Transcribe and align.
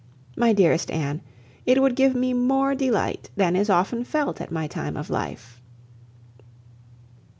My 0.35 0.51
dearest 0.51 0.89
Anne, 0.89 1.21
it 1.63 1.79
would 1.79 1.95
give 1.95 2.15
me 2.15 2.33
more 2.33 2.73
delight 2.73 3.29
than 3.35 3.55
is 3.55 3.69
often 3.69 4.03
felt 4.03 4.41
at 4.41 4.51
my 4.51 4.65
time 4.65 4.97
of 4.97 5.11
life!" 5.11 5.61